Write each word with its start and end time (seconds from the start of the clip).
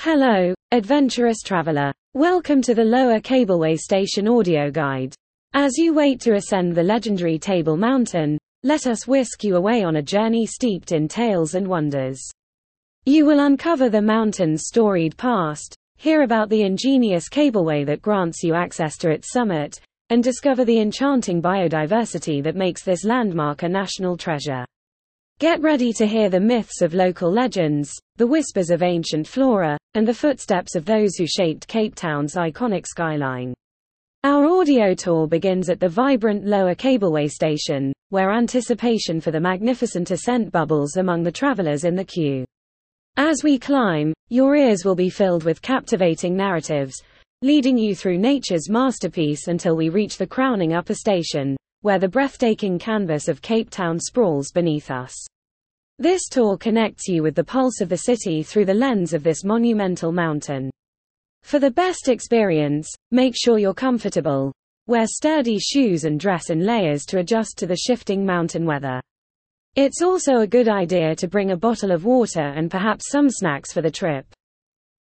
Hello, 0.00 0.54
adventurous 0.70 1.38
traveler. 1.44 1.92
Welcome 2.14 2.62
to 2.62 2.72
the 2.72 2.84
Lower 2.84 3.18
Cableway 3.18 3.76
Station 3.76 4.28
audio 4.28 4.70
guide. 4.70 5.12
As 5.54 5.76
you 5.76 5.92
wait 5.92 6.20
to 6.20 6.36
ascend 6.36 6.72
the 6.72 6.84
legendary 6.84 7.36
Table 7.36 7.76
Mountain, 7.76 8.38
let 8.62 8.86
us 8.86 9.08
whisk 9.08 9.42
you 9.42 9.56
away 9.56 9.82
on 9.82 9.96
a 9.96 10.02
journey 10.02 10.46
steeped 10.46 10.92
in 10.92 11.08
tales 11.08 11.56
and 11.56 11.66
wonders. 11.66 12.22
You 13.06 13.26
will 13.26 13.40
uncover 13.40 13.90
the 13.90 14.00
mountain's 14.00 14.66
storied 14.66 15.16
past, 15.16 15.74
hear 15.96 16.22
about 16.22 16.48
the 16.48 16.62
ingenious 16.62 17.28
cableway 17.28 17.84
that 17.86 18.00
grants 18.00 18.44
you 18.44 18.54
access 18.54 18.96
to 18.98 19.10
its 19.10 19.32
summit, 19.32 19.80
and 20.10 20.22
discover 20.22 20.64
the 20.64 20.78
enchanting 20.78 21.42
biodiversity 21.42 22.40
that 22.44 22.54
makes 22.54 22.84
this 22.84 23.02
landmark 23.02 23.64
a 23.64 23.68
national 23.68 24.16
treasure. 24.16 24.64
Get 25.40 25.62
ready 25.62 25.92
to 25.92 26.04
hear 26.04 26.28
the 26.28 26.40
myths 26.40 26.82
of 26.82 26.94
local 26.94 27.30
legends, 27.30 27.92
the 28.16 28.26
whispers 28.26 28.70
of 28.70 28.82
ancient 28.82 29.24
flora, 29.24 29.78
and 29.94 30.04
the 30.06 30.12
footsteps 30.12 30.74
of 30.74 30.84
those 30.84 31.14
who 31.14 31.28
shaped 31.28 31.68
Cape 31.68 31.94
Town's 31.94 32.34
iconic 32.34 32.88
skyline. 32.88 33.54
Our 34.24 34.46
audio 34.46 34.94
tour 34.94 35.28
begins 35.28 35.70
at 35.70 35.78
the 35.78 35.88
vibrant 35.88 36.44
Lower 36.44 36.74
Cableway 36.74 37.30
Station, 37.30 37.92
where 38.08 38.32
anticipation 38.32 39.20
for 39.20 39.30
the 39.30 39.38
magnificent 39.38 40.10
ascent 40.10 40.50
bubbles 40.50 40.96
among 40.96 41.22
the 41.22 41.30
travelers 41.30 41.84
in 41.84 41.94
the 41.94 42.04
queue. 42.04 42.44
As 43.16 43.44
we 43.44 43.60
climb, 43.60 44.12
your 44.30 44.56
ears 44.56 44.84
will 44.84 44.96
be 44.96 45.08
filled 45.08 45.44
with 45.44 45.62
captivating 45.62 46.36
narratives, 46.36 47.00
leading 47.42 47.78
you 47.78 47.94
through 47.94 48.18
nature's 48.18 48.68
masterpiece 48.68 49.46
until 49.46 49.76
we 49.76 49.88
reach 49.88 50.18
the 50.18 50.26
crowning 50.26 50.72
upper 50.72 50.94
station, 50.94 51.56
where 51.82 51.98
the 51.98 52.08
breathtaking 52.08 52.78
canvas 52.78 53.28
of 53.28 53.42
Cape 53.42 53.70
Town 53.70 53.98
sprawls 53.98 54.50
beneath 54.50 54.90
us. 54.90 55.14
This 55.98 56.28
tour 56.28 56.56
connects 56.56 57.08
you 57.08 57.22
with 57.22 57.34
the 57.34 57.42
pulse 57.42 57.80
of 57.80 57.88
the 57.88 57.98
city 57.98 58.42
through 58.42 58.66
the 58.66 58.74
lens 58.74 59.12
of 59.12 59.22
this 59.22 59.44
monumental 59.44 60.12
mountain. 60.12 60.70
For 61.42 61.58
the 61.58 61.70
best 61.70 62.08
experience, 62.08 62.88
make 63.10 63.34
sure 63.36 63.58
you're 63.58 63.74
comfortable. 63.74 64.52
Wear 64.86 65.06
sturdy 65.06 65.58
shoes 65.58 66.04
and 66.04 66.18
dress 66.18 66.50
in 66.50 66.64
layers 66.64 67.04
to 67.06 67.18
adjust 67.18 67.58
to 67.58 67.66
the 67.66 67.76
shifting 67.76 68.24
mountain 68.24 68.64
weather. 68.64 69.00
It's 69.76 70.02
also 70.02 70.38
a 70.38 70.46
good 70.46 70.68
idea 70.68 71.14
to 71.16 71.28
bring 71.28 71.50
a 71.50 71.56
bottle 71.56 71.90
of 71.90 72.04
water 72.04 72.40
and 72.40 72.70
perhaps 72.70 73.10
some 73.10 73.30
snacks 73.30 73.72
for 73.72 73.82
the 73.82 73.90
trip. 73.90 74.26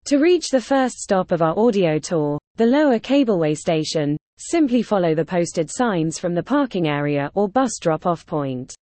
To 0.08 0.18
reach 0.18 0.50
the 0.50 0.62
first 0.62 0.98
stop 0.98 1.32
of 1.32 1.42
our 1.42 1.58
audio 1.58 1.98
tour, 1.98 2.38
the 2.58 2.66
lower 2.66 3.00
cableway 3.00 3.58
station, 3.58 4.18
simply 4.38 4.82
follow 4.82 5.16
the 5.16 5.26
posted 5.26 5.70
signs 5.72 6.20
from 6.20 6.34
the 6.34 6.44
parking 6.44 6.88
area 6.88 7.32
or 7.36 7.48
bus 7.48 7.72
drop-off 7.80 8.26
point. 8.26 8.74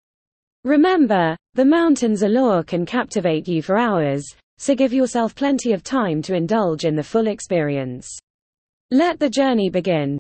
Remember, 0.64 1.36
the 1.54 1.66
mountain's 1.66 2.24
allure 2.24 2.64
can 2.64 2.86
captivate 2.86 3.48
you 3.48 3.62
for 3.62 3.78
hours, 3.78 4.26
so 4.58 4.74
give 4.74 4.94
yourself 4.94 5.36
plenty 5.36 5.74
of 5.74 5.84
time 5.84 6.22
to 6.22 6.36
indulge 6.36 6.86
in 6.86 6.96
the 6.96 7.04
full 7.04 7.28
experience. 7.28 8.10
Let 8.92 9.20
the 9.20 9.30
journey 9.30 9.70
begin. 9.70 10.18